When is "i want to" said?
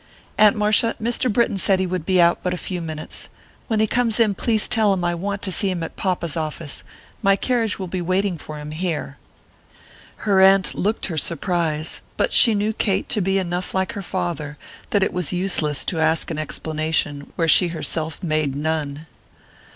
5.03-5.51